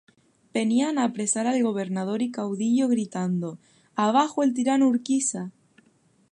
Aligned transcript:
Venían 0.51 0.97
a 0.97 1.03
apresar 1.03 1.45
al 1.45 1.61
gobernador 1.61 2.23
y 2.23 2.31
caudillo 2.31 2.87
gritando: 2.87 3.59
"¡Abajo 3.93 4.41
el 4.41 4.55
tirano 4.55 4.87
Urquiza! 4.87 5.51